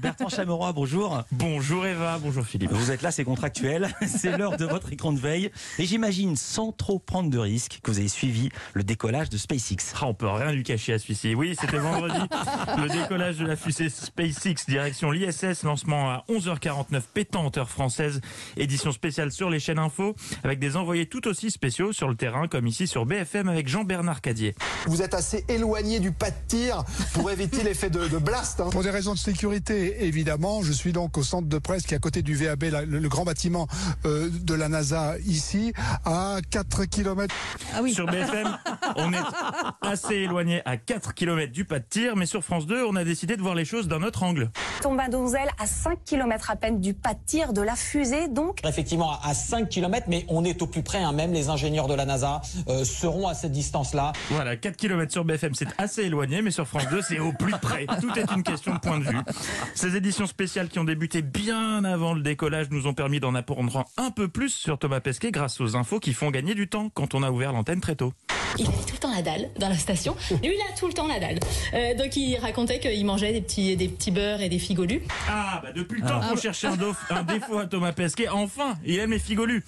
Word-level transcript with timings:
Bertrand 0.00 0.28
Chameroy, 0.28 0.72
bonjour. 0.72 1.22
Bonjour 1.32 1.86
Eva, 1.86 2.18
bonjour 2.22 2.44
Philippe. 2.44 2.72
Vous 2.72 2.90
êtes 2.90 3.02
là, 3.02 3.10
c'est 3.10 3.24
contractuel. 3.24 3.94
C'est 4.06 4.36
l'heure 4.36 4.56
de 4.56 4.64
votre 4.64 4.92
écran 4.92 5.12
de 5.12 5.18
veille. 5.18 5.50
Et 5.78 5.86
j'imagine, 5.86 6.36
sans 6.36 6.72
trop 6.72 6.98
prendre 6.98 7.30
de 7.30 7.38
risques, 7.38 7.80
que 7.82 7.90
vous 7.90 7.98
avez 7.98 8.08
suivi 8.08 8.50
le 8.74 8.82
décollage 8.82 9.28
de 9.28 9.36
SpaceX. 9.36 9.92
Ah, 10.00 10.06
on 10.06 10.14
peut 10.14 10.28
rien 10.28 10.52
lui 10.52 10.62
cacher 10.62 10.94
à 10.94 10.98
celui-ci. 10.98 11.34
Oui, 11.34 11.56
c'était 11.60 11.78
vendredi. 11.78 12.18
le 12.78 12.88
décollage 12.88 13.38
de 13.38 13.46
la 13.46 13.56
fusée 13.56 13.88
SpaceX 13.88 14.66
direction 14.68 15.10
l'ISS, 15.10 15.62
lancement 15.64 16.10
à 16.10 16.24
11h49 16.28 17.00
pétante 17.12 17.58
heure 17.58 17.70
française, 17.70 18.20
édition 18.56 18.92
spéciale 18.92 19.32
sur 19.32 19.50
les 19.50 19.58
chaînes 19.60 19.78
info, 19.78 20.14
avec 20.44 20.58
des 20.58 20.76
envoyés 20.76 21.06
tout 21.06 21.26
aussi 21.28 21.50
spéciaux 21.50 21.92
sur 21.92 22.08
le 22.08 22.14
terrain, 22.14 22.48
comme 22.48 22.66
ici 22.66 22.86
sur 22.86 23.06
BFM 23.06 23.48
avec 23.48 23.68
Jean-Bernard 23.68 24.20
Cadier. 24.20 24.54
Vous 24.86 25.02
êtes 25.02 25.14
assez 25.14 25.44
éloigné 25.48 26.00
du 26.00 26.12
pas 26.12 26.30
de 26.30 26.36
tir 26.48 26.84
pour 27.14 27.30
éviter 27.30 27.62
l'effet 27.64 27.90
de, 27.90 28.08
de 28.08 28.18
blast. 28.18 28.60
hein. 28.60 28.68
Pour 28.70 28.82
des 28.82 28.90
raisons 28.90 29.14
de 29.14 29.18
sécurité, 29.18 29.81
évidemment, 29.82 30.62
je 30.62 30.72
suis 30.72 30.92
donc 30.92 31.16
au 31.18 31.22
centre 31.22 31.48
de 31.48 31.58
presse 31.58 31.82
qui 31.84 31.94
est 31.94 31.96
à 31.96 32.00
côté 32.00 32.22
du 32.22 32.34
VAB, 32.34 32.64
la- 32.64 32.84
le, 32.84 32.98
le 32.98 33.08
grand 33.08 33.24
bâtiment 33.24 33.66
euh, 34.06 34.28
de 34.30 34.54
la 34.54 34.68
NASA 34.68 35.14
ici, 35.26 35.72
à 36.04 36.38
4 36.50 36.84
km. 36.86 37.34
Sur 37.92 38.06
BFM, 38.06 38.58
on 38.96 39.12
est 39.12 39.16
assez 39.80 40.14
éloigné 40.16 40.62
à 40.64 40.76
4 40.76 41.14
km 41.14 41.52
du 41.52 41.64
pas 41.64 41.78
de 41.78 41.84
tir, 41.88 42.16
mais 42.16 42.26
sur 42.26 42.42
France 42.44 42.66
2, 42.66 42.84
on 42.84 42.96
a 42.96 43.04
décidé 43.04 43.36
de 43.36 43.42
voir 43.42 43.54
les 43.54 43.64
choses 43.64 43.88
d'un 43.88 44.02
autre 44.02 44.22
angle. 44.22 44.50
tombe 44.82 44.98
à 45.00 45.08
Donzel 45.08 45.48
à 45.58 45.66
5 45.66 45.98
km 46.04 46.50
à 46.50 46.56
peine 46.56 46.80
du 46.80 46.94
pas 46.94 47.14
de 47.14 47.18
tir 47.26 47.52
de 47.52 47.62
la 47.62 47.76
fusée. 47.76 48.28
Donc, 48.28 48.60
Effectivement, 48.66 49.18
à 49.22 49.34
5 49.34 49.68
km, 49.68 50.06
mais 50.08 50.24
on 50.28 50.44
est 50.44 50.60
au 50.62 50.66
plus 50.66 50.82
près. 50.82 51.02
hein. 51.02 51.12
Même 51.12 51.32
les 51.32 51.48
ingénieurs 51.48 51.88
de 51.88 51.94
la 51.94 52.04
NASA 52.04 52.40
euh, 52.68 52.84
seront 52.84 53.26
à 53.28 53.34
cette 53.34 53.52
distance-là. 53.52 54.12
Voilà, 54.30 54.56
4 54.56 54.76
km 54.76 55.10
sur 55.12 55.24
BFM, 55.24 55.54
c'est 55.54 55.68
assez 55.78 56.02
éloigné, 56.02 56.42
mais 56.42 56.50
sur 56.50 56.66
France 56.66 56.88
2, 56.90 57.02
c'est 57.02 57.18
au 57.18 57.32
plus 57.32 57.52
près. 57.60 57.86
Tout 58.00 58.10
est 58.18 58.30
une 58.34 58.42
question 58.42 58.74
de 58.74 58.78
point 58.78 58.98
de 58.98 59.04
vue. 59.04 59.18
Ces 59.74 59.96
éditions 59.96 60.26
spéciales 60.26 60.68
qui 60.68 60.78
ont 60.78 60.84
débuté 60.84 61.22
bien 61.22 61.84
avant 61.84 62.14
le 62.14 62.22
décollage 62.22 62.68
nous 62.70 62.86
ont 62.86 62.94
permis 62.94 63.20
d'en 63.20 63.34
apprendre 63.34 63.84
un 63.96 64.10
peu 64.10 64.28
plus 64.28 64.50
sur 64.50 64.78
Thomas 64.78 65.00
Pesquet 65.00 65.30
grâce 65.30 65.60
aux 65.60 65.76
infos 65.76 66.00
qui 66.00 66.12
font 66.12 66.30
gagner 66.30 66.54
du 66.54 66.68
temps 66.68 66.88
quand 66.94 67.14
on 67.14 67.22
a 67.22 67.30
ouvert 67.30 67.52
l'antenne 67.52 67.80
très 67.80 67.96
tôt. 67.96 68.12
Il 68.58 68.66
avait 68.82 68.90
tout 68.90 68.94
le 68.94 69.00
temps 69.00 69.14
la 69.14 69.22
dalle 69.22 69.50
dans 69.58 69.68
la 69.68 69.78
station. 69.78 70.16
Lui, 70.30 70.38
il 70.54 70.60
a 70.72 70.76
tout 70.76 70.86
le 70.86 70.92
temps 70.92 71.06
la 71.06 71.20
dalle. 71.20 71.38
Euh, 71.74 71.94
donc, 71.96 72.16
il 72.16 72.36
racontait 72.36 72.78
qu'il 72.80 73.04
mangeait 73.06 73.32
des 73.32 73.40
petits, 73.40 73.76
des 73.76 73.88
petits 73.88 74.10
beurres 74.10 74.40
et 74.40 74.48
des 74.48 74.58
figolus. 74.58 75.02
Ah, 75.28 75.60
bah 75.62 75.70
depuis 75.74 76.00
le 76.00 76.06
temps 76.08 76.20
qu'on 76.20 76.36
cherchait 76.36 76.66
un, 76.66 76.76
dof- 76.76 76.96
un 77.10 77.22
défaut 77.22 77.58
à 77.58 77.66
Thomas 77.66 77.92
Pesquet, 77.92 78.28
enfin, 78.28 78.76
il 78.84 78.98
aime 78.98 79.10
les 79.12 79.18
figolus. 79.18 79.64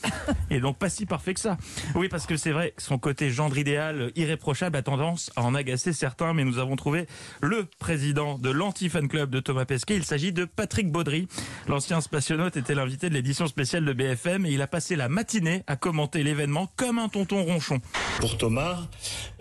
Et 0.50 0.60
donc 0.60 0.78
pas 0.78 0.88
si 0.88 1.06
parfait 1.06 1.34
que 1.34 1.40
ça. 1.40 1.56
Oui, 1.94 2.08
parce 2.08 2.26
que 2.26 2.36
c'est 2.36 2.50
vrai 2.52 2.72
que 2.76 2.82
son 2.82 2.98
côté 2.98 3.30
gendre 3.30 3.56
idéal, 3.58 4.10
irréprochable, 4.16 4.76
a 4.76 4.82
tendance 4.82 5.30
à 5.36 5.42
en 5.42 5.54
agacer 5.54 5.92
certains, 5.92 6.32
mais 6.34 6.44
nous 6.44 6.58
avons 6.58 6.76
trouvé 6.76 7.06
le 7.40 7.66
président 7.78 8.38
de 8.38 8.50
l'anti-fan 8.50 9.08
club 9.08 9.30
de 9.30 9.40
Thomas 9.40 9.64
Pesquet. 9.64 9.96
Il 9.96 10.04
s'agit 10.04 10.32
de 10.32 10.44
Patrick 10.44 10.90
Baudry. 10.90 11.28
L'ancien 11.68 12.00
spationaute 12.00 12.56
était 12.56 12.74
l'invité 12.74 13.08
de 13.08 13.14
l'édition 13.14 13.46
spéciale 13.46 13.84
de 13.84 13.92
BFM 13.92 14.46
et 14.46 14.50
il 14.50 14.62
a 14.62 14.66
passé 14.66 14.96
la 14.96 15.08
matinée 15.08 15.62
à 15.66 15.76
commenter 15.76 16.22
l'événement 16.22 16.70
comme 16.76 16.98
un 16.98 17.08
tonton 17.08 17.44
ronchon. 17.44 17.80
Pour 18.20 18.38
Thomas, 18.38 18.78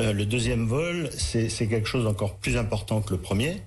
euh, 0.02 0.14
le 0.14 0.26
deuxième 0.26 0.66
vol, 0.66 1.10
c'est 1.18 1.68
quelque 1.68 1.88
chose 1.88 2.04
d'encore 2.04 2.36
plus 2.36 2.58
important 2.58 3.02
que 3.02 3.12
le 3.12 3.20
premier, 3.20 3.62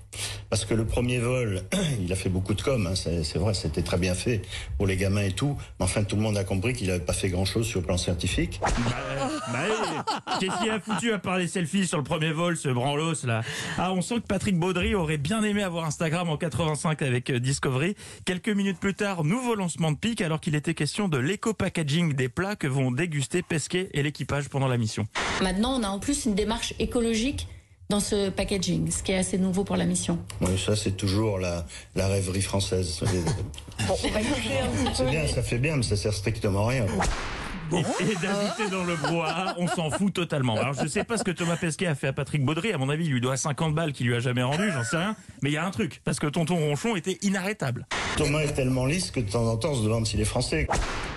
parce 0.49 0.65
que 0.65 0.73
le 0.73 0.85
premier 0.85 1.19
vol, 1.19 1.63
il 2.01 2.11
a 2.11 2.15
fait 2.15 2.29
beaucoup 2.29 2.53
de 2.53 2.61
com, 2.61 2.87
hein, 2.87 2.95
c'est 2.95 3.37
vrai, 3.37 3.53
c'était 3.53 3.81
très 3.81 3.97
bien 3.97 4.13
fait 4.13 4.41
pour 4.77 4.87
les 4.87 4.97
gamins 4.97 5.23
et 5.23 5.31
tout, 5.31 5.57
mais 5.79 5.85
enfin 5.85 6.03
tout 6.03 6.15
le 6.15 6.21
monde 6.21 6.37
a 6.37 6.43
compris 6.43 6.73
qu'il 6.73 6.87
n'avait 6.87 6.99
pas 6.99 7.13
fait 7.13 7.29
grand-chose 7.29 7.65
sur 7.65 7.79
le 7.79 7.85
plan 7.85 7.97
scientifique. 7.97 8.59
Bah, 8.61 8.69
bah, 9.51 10.37
Qu'est-ce 10.39 10.59
qu'il 10.61 10.69
a 10.69 10.79
foutu 10.79 11.11
à 11.11 11.19
part 11.19 11.37
les 11.37 11.47
selfies 11.47 11.87
sur 11.87 11.97
le 11.97 12.03
premier 12.03 12.31
vol, 12.31 12.57
ce 12.57 12.69
branlos 12.69 13.25
là? 13.25 13.41
Ah, 13.77 13.93
on 13.93 14.01
sent 14.01 14.15
que 14.15 14.27
Patrick 14.27 14.57
Baudry 14.57 14.95
aurait 14.95 15.17
bien 15.17 15.43
aimé 15.43 15.63
avoir 15.63 15.85
Instagram 15.85 16.29
en 16.29 16.37
85 16.37 17.01
avec 17.01 17.29
euh, 17.29 17.39
Discovery. 17.39 17.95
Quelques 18.25 18.49
minutes 18.49 18.79
plus 18.79 18.93
tard, 18.93 19.23
nouveau 19.23 19.55
lancement 19.55 19.91
de 19.91 19.97
pic 19.97 20.21
alors 20.21 20.39
qu'il 20.39 20.55
était 20.55 20.73
question 20.73 21.07
de 21.07 21.17
l'éco-packaging 21.17 22.13
des 22.13 22.29
plats 22.29 22.55
que 22.55 22.67
vont 22.67 22.91
déguster 22.91 23.41
Pesquet 23.41 23.89
et 23.93 24.03
l'équipage 24.03 24.49
pendant 24.49 24.67
la 24.67 24.77
mission. 24.77 24.96
Maintenant, 25.41 25.79
on 25.79 25.83
a 25.83 25.89
en 25.89 25.99
plus 25.99 26.25
une 26.25 26.35
démarche 26.35 26.73
écologique 26.79 27.47
dans 27.89 27.99
ce 28.01 28.29
packaging, 28.29 28.91
ce 28.91 29.01
qui 29.01 29.13
est 29.13 29.17
assez 29.17 29.37
nouveau 29.37 29.63
pour 29.63 29.77
la 29.77 29.85
mission. 29.85 30.19
Oui, 30.41 30.57
ça 30.59 30.75
c'est 30.75 30.91
toujours 30.97 31.39
la, 31.39 31.65
la 31.95 32.07
rêverie 32.07 32.41
française. 32.41 33.01
C'est 34.95 35.05
bien, 35.05 35.27
ça 35.27 35.41
fait 35.41 35.57
bien, 35.57 35.77
mais 35.77 35.83
ça 35.83 35.95
sert 35.95 36.13
strictement 36.13 36.65
à 36.65 36.69
rien. 36.71 36.85
Et, 37.73 37.79
et 37.79 38.15
d'habiter 38.15 38.69
dans 38.71 38.85
le 38.85 38.95
brouhaha, 38.95 39.55
on 39.57 39.67
s'en 39.67 39.89
fout 39.89 40.13
totalement. 40.13 40.55
Alors 40.55 40.73
je 40.73 40.87
sais 40.87 41.03
pas 41.03 41.17
ce 41.17 41.23
que 41.25 41.31
Thomas 41.31 41.57
Pesquet 41.57 41.87
a 41.87 41.95
fait 41.95 42.07
à 42.07 42.13
Patrick 42.13 42.43
Baudry, 42.43 42.71
à 42.71 42.77
mon 42.77 42.89
avis 42.89 43.05
il 43.05 43.11
lui 43.11 43.19
doit 43.21 43.35
50 43.35 43.75
balles 43.75 43.91
qu'il 43.91 44.07
lui 44.07 44.15
a 44.15 44.19
jamais 44.19 44.43
rendu, 44.43 44.71
j'en 44.71 44.83
sais 44.85 44.95
rien. 44.97 45.15
Mais 45.41 45.49
il 45.49 45.53
y 45.53 45.57
a 45.57 45.65
un 45.65 45.71
truc, 45.71 46.01
parce 46.05 46.17
que 46.19 46.27
tonton 46.27 46.55
Ronchon 46.55 46.95
était 46.95 47.17
inarrêtable. 47.21 47.85
Thomas 48.15 48.39
est 48.41 48.53
tellement 48.53 48.85
lisse 48.85 49.11
que 49.11 49.19
de 49.19 49.29
temps 49.29 49.45
en 49.45 49.57
temps 49.57 49.71
on 49.71 49.75
se 49.75 49.83
demande 49.83 50.07
s'il 50.07 50.21
est 50.21 50.25
français. 50.25 50.67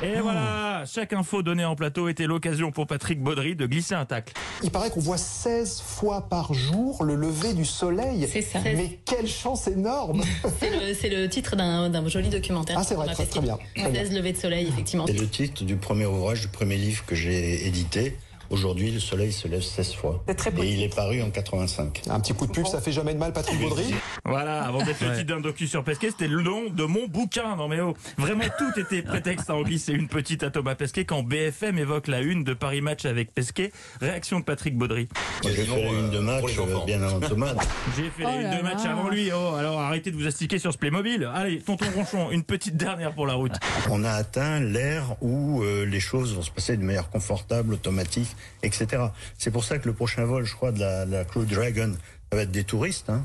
Et 0.02 0.20
voilà, 0.20 0.84
chaque 0.86 1.12
info 1.12 1.42
donnée 1.42 1.64
en 1.64 1.76
plateau 1.76 2.08
était 2.08 2.26
l'occasion 2.26 2.72
pour 2.72 2.86
Patrick 2.86 3.22
Baudry 3.22 3.54
de 3.54 3.66
glisser 3.66 3.94
un 3.94 4.06
tacle. 4.06 4.32
Il 4.62 4.70
paraît 4.70 4.88
qu'on 4.90 5.00
voit 5.00 5.18
16 5.18 5.82
fois 5.82 6.26
par 6.28 6.54
jour 6.54 7.04
le 7.04 7.16
lever 7.16 7.52
du 7.52 7.66
soleil. 7.66 8.26
C'est 8.30 8.40
ça. 8.40 8.60
Mais 8.64 8.98
quelle 9.04 9.26
chance 9.26 9.68
énorme 9.68 10.22
C'est 10.58 11.10
le, 11.10 11.28
titre 11.28 11.54
d'un 11.54 12.08
joli 12.08 12.30
documentaire. 12.30 12.78
Ah, 12.78 12.84
c'est 12.84 12.94
vrai, 12.94 13.06
très- 13.06 13.24
fait 13.24 13.30
très 13.30 13.40
bien, 13.40 13.58
très 13.76 13.90
bien. 13.90 14.00
16 14.04 14.12
levées 14.14 14.32
de 14.32 14.38
soleil, 14.38 14.68
effectivement. 14.68 15.06
C'est 15.06 15.12
le 15.12 15.28
titre 15.28 15.64
du 15.64 15.76
premier 15.76 16.06
ouvrage, 16.06 16.40
du 16.40 16.48
premier 16.48 16.76
livre 16.76 17.04
que 17.04 17.14
j'ai 17.14 17.66
édité. 17.66 18.16
Aujourd'hui, 18.50 18.90
le 18.90 18.98
soleil 18.98 19.32
se 19.32 19.46
lève 19.46 19.62
16 19.62 19.94
fois. 19.94 20.24
Et 20.28 20.72
il 20.72 20.82
est 20.82 20.94
paru 20.94 21.22
en 21.22 21.30
85. 21.30 22.02
Un 22.10 22.18
petit 22.18 22.34
coup 22.34 22.48
de 22.48 22.52
pub, 22.52 22.66
ça 22.66 22.80
fait 22.80 22.90
jamais 22.90 23.14
de 23.14 23.18
mal, 23.18 23.32
Patrick 23.32 23.60
Baudry. 23.60 23.94
Voilà, 24.24 24.62
avant 24.64 24.82
d'être 24.82 25.00
le 25.00 25.12
titre 25.14 25.26
d'un 25.26 25.40
docu 25.40 25.68
sur 25.68 25.84
Pesquet, 25.84 26.10
c'était 26.10 26.26
le 26.26 26.42
nom 26.42 26.68
de 26.68 26.84
mon 26.84 27.06
bouquin. 27.06 27.54
Non 27.56 27.68
mais 27.68 27.80
oh, 27.80 27.94
vraiment 28.18 28.44
tout 28.58 28.80
était 28.80 29.02
prétexte 29.02 29.50
à 29.50 29.54
en 29.54 29.62
glisser 29.62 29.92
une 29.92 30.08
petite 30.08 30.42
à 30.42 30.50
Thomas 30.50 30.74
Pesquet 30.74 31.04
quand 31.04 31.22
BFM 31.22 31.78
évoque 31.78 32.08
la 32.08 32.20
une 32.20 32.42
de 32.42 32.52
Paris 32.52 32.80
Match 32.80 33.04
avec 33.04 33.32
Pesquet. 33.32 33.70
Réaction 34.00 34.40
de 34.40 34.44
Patrick 34.44 34.76
Baudry. 34.76 35.08
Moi, 35.42 35.52
j'ai 35.54 35.64
fait 35.64 35.82
la 35.82 35.92
une 35.92 36.10
de 36.10 36.18
match 36.18 36.58
euh, 36.58 36.84
bien 36.86 37.02
avant 37.02 37.20
Thomas. 37.20 37.54
J'ai 37.96 38.10
fait 38.10 38.24
la 38.24 38.34
une 38.34 38.58
de 38.58 38.62
match 38.62 38.84
avant 38.84 39.08
lui. 39.08 39.30
Oh, 39.32 39.54
alors 39.54 39.80
arrêtez 39.80 40.10
de 40.10 40.16
vous 40.16 40.26
astiquer 40.26 40.58
sur 40.58 40.72
ce 40.72 40.78
Playmobil. 40.78 41.28
Allez, 41.32 41.60
tonton 41.60 41.86
Ronchon, 41.94 42.30
une 42.30 42.42
petite 42.42 42.76
dernière 42.76 43.14
pour 43.14 43.26
la 43.26 43.34
route. 43.34 43.52
On 43.90 44.02
a 44.04 44.10
atteint 44.10 44.60
l'ère 44.60 45.16
où 45.20 45.62
euh, 45.62 45.84
les 45.84 46.00
choses 46.00 46.34
vont 46.34 46.42
se 46.42 46.50
passer 46.50 46.76
de 46.76 46.82
manière 46.82 47.10
confortable, 47.10 47.74
automatique, 47.74 48.28
etc. 48.62 49.04
C'est 49.38 49.50
pour 49.50 49.64
ça 49.64 49.78
que 49.78 49.86
le 49.86 49.94
prochain 49.94 50.24
vol, 50.24 50.44
je 50.44 50.54
crois, 50.54 50.72
de 50.72 50.80
la, 50.80 51.04
la 51.04 51.24
Crew 51.24 51.44
Dragon, 51.44 51.92
ça 52.30 52.36
va 52.36 52.42
être 52.42 52.50
des 52.50 52.64
touristes. 52.64 53.10
Hein. 53.10 53.24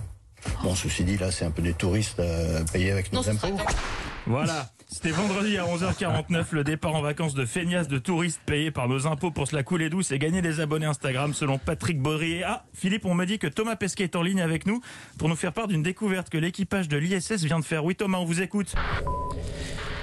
Bon, 0.64 0.76
ceci 0.76 1.03
dit, 1.03 1.18
là, 1.18 1.31
c'est 1.31 1.46
un 1.46 1.52
peu 1.52 1.62
des 1.62 1.74
touristes 1.74 2.20
euh, 2.20 2.64
payés 2.72 2.92
avec 2.92 3.12
nos 3.12 3.24
Non, 3.24 3.30
impôts. 3.30 3.58
Voilà. 4.28 4.70
C'était 4.88 5.12
vendredi 5.12 5.58
à 5.58 5.66
11h49, 5.66 6.46
le 6.52 6.64
départ 6.64 6.96
en 6.96 7.02
vacances 7.02 7.34
de 7.34 7.46
feignasses 7.46 7.88
de 7.88 7.98
touristes 7.98 8.42
payés 8.46 8.72
par 8.72 8.88
nos 8.88 9.08
impôts 9.08 9.30
pour 9.30 9.48
se 9.48 9.56
la 9.56 9.62
couler 9.62 9.90
douce 9.90 10.12
et 10.12 10.20
gagner 10.20 10.42
des 10.42 10.62
abonnés 10.62 10.86
Instagram 10.86 11.34
selon 11.34 11.58
Patrick. 11.58 12.00
Et 12.22 12.44
ah, 12.44 12.66
Philippe, 12.74 13.06
on 13.06 13.14
me 13.14 13.26
dit 13.26 13.38
que 13.38 13.47
Thomas 13.47 13.76
Pesquet 13.76 14.06
est 14.06 14.16
en 14.16 14.22
ligne 14.22 14.42
avec 14.42 14.66
nous 14.66 14.82
pour 15.18 15.28
nous 15.28 15.36
faire 15.36 15.53
part 15.53 15.68
d'une 15.68 15.84
découverte 15.84 16.30
que 16.30 16.38
l'équipage 16.38 16.88
de 16.88 16.97
l'ISS 16.97 17.44
vient 17.44 17.59
de 17.59 17.66
faire. 17.66 17.84
Oui 17.84 17.96
Thomas, 17.96 18.20
on 18.20 18.26
vous 18.26 18.42
écoute. 18.42 18.74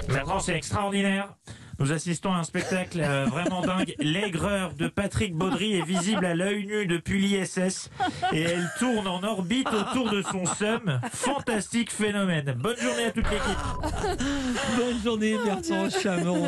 Bertrand, 0.07 0.39
c'est 0.39 0.55
extraordinaire. 0.55 1.33
Nous 1.83 1.91
assistons 1.91 2.31
à 2.31 2.37
un 2.37 2.43
spectacle 2.45 3.01
euh, 3.01 3.25
vraiment 3.25 3.59
dingue. 3.59 3.93
L'aigreur 3.99 4.71
de 4.73 4.87
Patrick 4.87 5.35
Baudry 5.35 5.73
est 5.73 5.85
visible 5.85 6.25
à 6.25 6.33
l'œil 6.33 6.65
nu 6.65 6.85
depuis 6.85 7.19
l'ISS 7.19 7.89
et 8.31 8.39
elle 8.39 8.71
tourne 8.79 9.05
en 9.05 9.21
orbite 9.21 9.67
autour 9.67 10.09
de 10.09 10.21
son 10.21 10.45
seum. 10.45 11.01
Fantastique 11.11 11.91
phénomène. 11.91 12.55
Bonne 12.57 12.77
journée 12.77 13.07
à 13.07 13.11
toute 13.11 13.29
l'équipe. 13.29 14.17
Bonne 14.77 15.03
journée, 15.03 15.35
Bertrand 15.43 15.89
Chameroy. 15.89 16.47